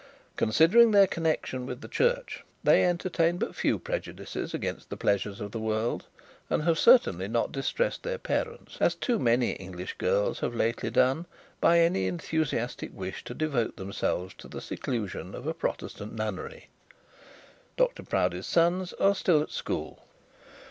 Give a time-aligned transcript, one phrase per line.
[0.35, 5.51] Considering their connection with the church, they entertain but few prejudices against the pleasures of
[5.51, 6.07] the world;
[6.49, 11.27] and have certainly not distressed their parents, as too many English girls have lately done,
[11.59, 16.69] by any enthusiastic wish to devote themselves to the seclusion of a protestant nunnery.
[17.77, 19.99] Dr Proudie's sons are still at school.